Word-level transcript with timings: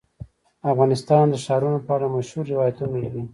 افغانستان 0.71 1.25
د 1.29 1.35
ښارونو 1.45 1.79
په 1.85 1.91
اړه 1.97 2.07
مشهور 2.15 2.45
روایتونه 2.53 2.95
لري. 3.03 3.21